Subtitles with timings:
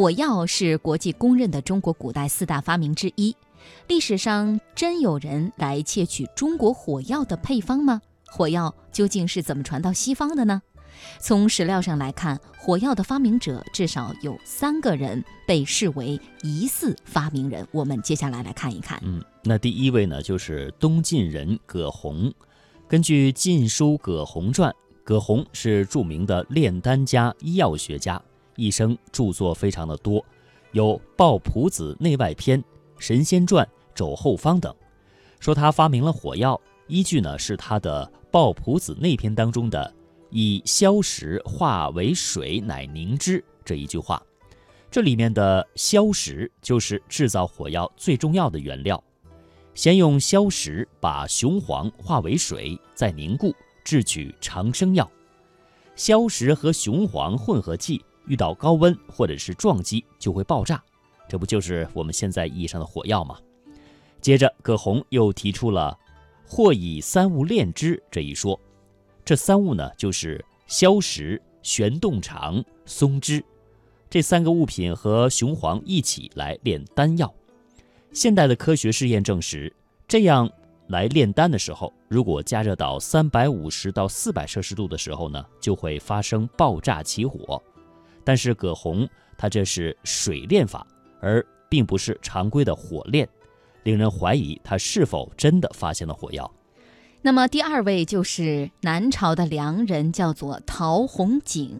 [0.00, 3.36] 火药是国际公认的中国古代四大发明之一。
[3.86, 8.00] 历史上真有人来窃取中国火药的配方吗？
[8.30, 10.62] 火药究竟是怎么传到西方的呢？
[11.18, 17.68] 从史料上来看，火药的发明者至少有三个人被视为疑似发明人。
[17.70, 18.98] 我们接下来来看一看。
[19.04, 22.32] 嗯，那第一位呢，就是东晋人葛洪。
[22.88, 24.70] 根据《晋书·葛洪传》，
[25.04, 28.22] 葛洪是著名的炼丹家、医药学家，
[28.60, 30.22] 一生著作非常的多，
[30.72, 32.62] 有《抱朴子内外篇》
[32.98, 33.64] 《神仙传》
[33.94, 34.74] 《肘后方》等。
[35.38, 39.94] 说他发明了火药，依据呢是他的《抱朴子内篇》当中的。
[40.32, 44.22] 以硝石化为水，乃凝之这一句话，
[44.88, 49.02] 这里面的硝石就是制造火药最重要的原料。
[49.74, 53.52] 先用硝石把雄黄化为水，再凝固，
[53.82, 55.10] 制取长生药。
[55.96, 58.00] 硝石和雄黄混合剂
[58.30, 60.80] 遇到高温或者是撞击就会爆炸，
[61.28, 63.36] 这不就是我们现在意义上的火药吗？
[64.20, 65.98] 接着，葛洪又提出了
[66.46, 68.58] “或以三物炼之”这一说。
[69.24, 73.44] 这三物呢，就是硝石、玄洞肠、松脂，
[74.08, 77.34] 这三个物品和雄黄一起来炼丹药。
[78.12, 79.74] 现代的科学试验证实，
[80.06, 80.48] 这样
[80.86, 87.60] 来炼丹的时候，如果加热到三百五十到四百摄氏度的时候呢，就会发生爆炸起火。
[88.24, 90.86] 但是葛洪他这是水炼法，
[91.20, 93.28] 而并不是常规的火炼，
[93.84, 96.50] 令人怀疑他是否真的发现了火药。
[97.22, 101.78] 那么第二位就是南朝的良人，叫做陶弘景。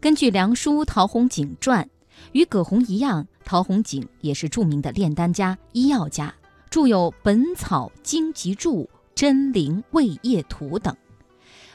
[0.00, 1.84] 根据《梁书·陶弘景传》，
[2.32, 6.34] 与葛洪一样，陶弘景也是著名的炼丹家、医药家，
[6.68, 8.82] 著有《本草经集注》
[9.14, 10.92] 《真灵胃液图》等。《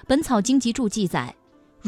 [0.05, 1.33] 本草经集注》记载：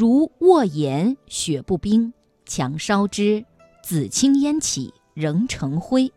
[0.00, 2.14] 如卧盐，雪不冰，
[2.46, 3.44] 强烧之，
[3.84, 6.10] 紫青烟起，仍成灰，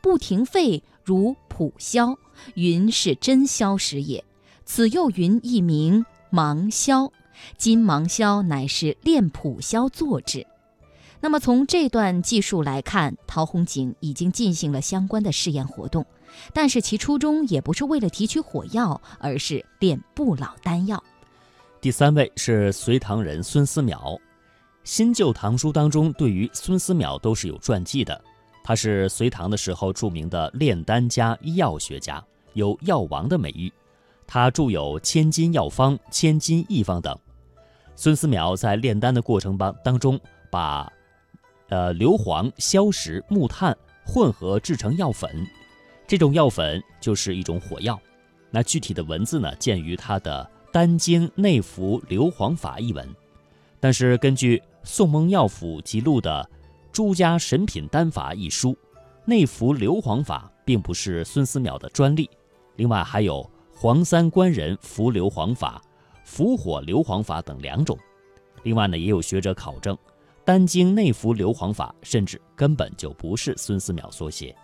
[0.00, 2.16] 不停沸，如普硝，
[2.54, 4.24] 云是真消石也。
[4.64, 7.12] 此又云一名芒硝，
[7.58, 10.46] 今芒硝乃是炼普硝做之。
[11.20, 16.06] 那么从这段记述来看，陶弘景已经进行了相关的试验活动，
[16.54, 21.04] 但是其初衷也不是为了提取火药，而是炼不老丹药。
[21.86, 24.18] 第三位是隋唐人孙思邈，
[24.82, 28.20] 新旧唐书当中对于孙思邈都是有传记的。
[28.64, 32.20] 他是隋唐的时候著名的炼丹家、医药学家，
[32.54, 33.72] 有药王的美誉。
[34.26, 37.16] 他著有《千金药方》《千金异方》等。
[37.94, 40.18] 孙思邈在炼丹的过程当当中，
[40.50, 40.92] 把
[41.68, 45.30] 呃硫磺、硝石、木炭混合制成药粉，
[46.04, 47.96] 这种药粉就是一种火药。
[48.50, 53.08] 那具体的文字呢，见于他的《丹经内服硫磺法》一文。
[53.80, 56.46] 但是根据宋蒙药府记录的
[56.92, 58.76] 《朱家神品丹法》一书，
[59.24, 62.28] 内服硫磺法并不是孙思邈的专利。
[62.74, 63.50] 另外还有。
[63.78, 65.80] 黄三官人服硫磺法、
[66.24, 67.98] 伏火硫磺法等两种。
[68.62, 69.94] 另外呢，也有学者考证，
[70.44, 74.54] 《丹经内服硫磺法》甚至根本就不是孙思邈所写。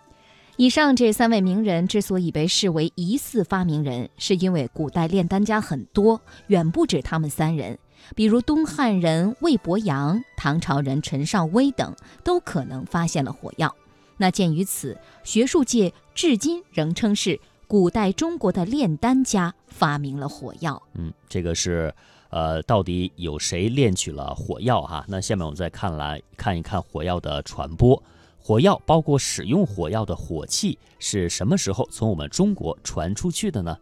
[0.57, 7.77] 以上这三位名人之所以被视为疑似发明人，是因为古代炼丹家很多，远不止他们三人。
[8.15, 13.75] 比如东汉人魏伯阳、唐朝人陈少威等，都可能发现了火药。
[14.17, 17.39] 那鉴于此，学术界至今仍称是。
[17.65, 20.79] 古代中国的炼丹家发明了火药。
[20.93, 21.91] 嗯，这个是，
[22.29, 25.03] 呃，到底有谁炼取了火药哈？
[25.07, 28.03] 那下面我们再看来看一看火药的传播。
[28.45, 33.77] 火药包括使用火药的火器是什么时候从我们中国传出去的呢？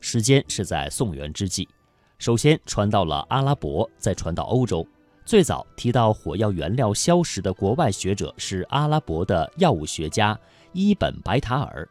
[0.00, 1.68] 时间是在宋元之际，
[2.16, 4.86] 首先传到了阿拉伯，再传到欧洲。
[5.24, 10.38] 最早提到火药原料硝石的国外学者是阿拉伯的药物学家
[10.72, 11.88] 伊本白塔尔。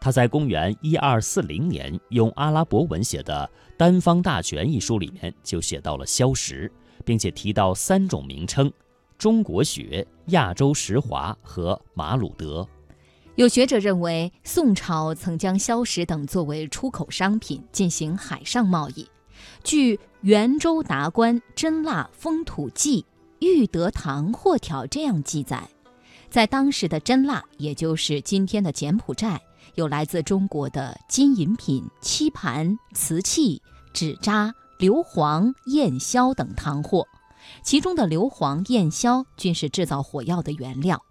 [0.00, 6.72] 他在公元一二四零年用阿拉伯文写的《单方大全》一书里面就写到了硝石，
[7.04, 8.68] 并且提到三种名称：
[9.22, 12.66] 中国雪、亚洲石华和马鲁德。
[13.36, 19.08] 有学者认为，宋朝曾将硝石等作为出口商品进行海上贸易。
[19.62, 23.02] 据《元州达官真腊风土记》
[23.38, 25.68] 玉德堂货条这样记载，
[26.28, 29.40] 在当时的真腊，也就是今天的柬埔寨。
[29.76, 37.06] 有来自中国的金银品、漆盘、瓷器、纸扎、硫磺、焰硝等糖货，
[37.62, 41.02] 其中的硫磺、焰硝均是制造火药的原料。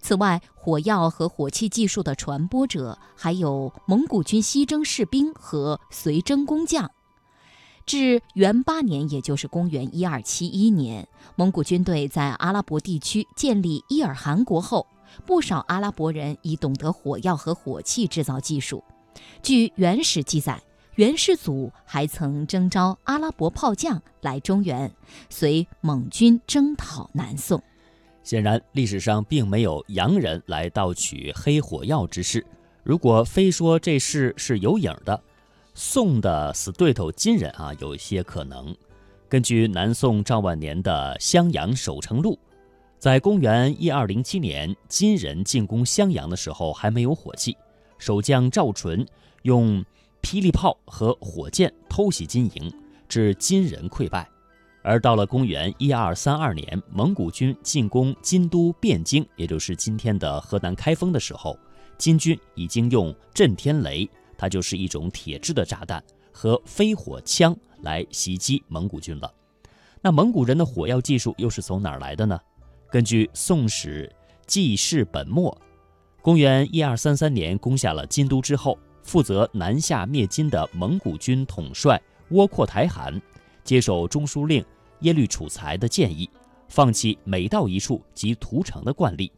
[0.00, 6.90] 此外，火药和火器技术的传播者还有蒙古军西征士兵和随征工匠。
[7.86, 11.06] 至元八年，也就是公元一二七一年，
[11.36, 14.86] 蒙古军队在阿拉伯地区建立伊尔汗国后，
[15.26, 18.82] 不少阿拉伯人已懂得火药和火器制造技术。
[19.42, 20.62] 据《原始》记载，
[20.96, 24.88] 元世祖还曾征召阿拉伯炮将来中原，
[25.28, 27.60] 随蒙军征讨南宋。
[28.22, 32.46] 显然，历史上并没有洋人来盗取黑火药之事。
[32.84, 35.20] 如果非说这事是有影的，
[35.74, 38.74] 宋的死对头金人啊，有些可能。
[39.28, 42.34] 根据南宋赵万年的《襄阳守城录》，
[43.00, 47.56] 在公元一二零七年，金人进攻襄阳的时候还没有火器，
[47.98, 49.04] 守将赵纯
[49.42, 49.84] 用
[50.24, 52.72] 霹雳炮和火箭偷袭金营，
[53.06, 54.26] 致金人溃败。
[54.82, 61.58] 而到了公元一二三二年，蒙古军进攻金都汴京，也就是今天的河南开封的时候，
[61.98, 69.30] 金军已经用震天雷，它就是一种铁制的炸弹和飞火枪来袭击蒙古军了。
[70.00, 72.40] 那蒙古人的火药技术又是从哪儿来的呢？
[72.90, 74.10] 根据《宋史
[74.46, 75.54] 纪事本末》，
[76.22, 83.22] 公元一二三三年攻下了金都之后，负责南下灭金的蒙古军统帅窝阔台汗。
[83.62, 84.64] 接受中书令
[85.00, 86.28] 耶律楚材的建议，
[86.68, 89.30] 放弃每到一处即屠城的惯例。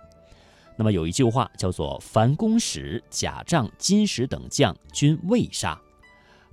[0.77, 5.81] 那么有一句话叫做“凡公使、甲仗、金石等将均未杀”，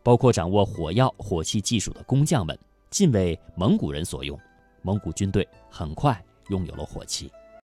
[0.03, 2.57] 包括掌握火药、火器技术的工匠们，
[2.89, 4.39] 尽为蒙古人所用。
[4.81, 7.31] 蒙古军队很快拥有了火器。